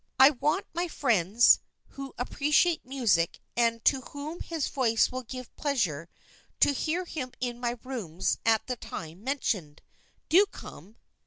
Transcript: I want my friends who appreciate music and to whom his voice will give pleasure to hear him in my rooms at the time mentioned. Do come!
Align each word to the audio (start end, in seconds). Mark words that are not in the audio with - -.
I 0.17 0.31
want 0.31 0.65
my 0.73 0.87
friends 0.87 1.59
who 1.89 2.15
appreciate 2.17 2.83
music 2.83 3.39
and 3.55 3.85
to 3.85 4.01
whom 4.01 4.39
his 4.39 4.67
voice 4.67 5.11
will 5.11 5.21
give 5.21 5.55
pleasure 5.55 6.09
to 6.59 6.71
hear 6.71 7.05
him 7.05 7.33
in 7.39 7.59
my 7.59 7.77
rooms 7.83 8.39
at 8.43 8.65
the 8.65 8.77
time 8.77 9.23
mentioned. 9.23 9.83
Do 10.27 10.47
come! 10.47 10.95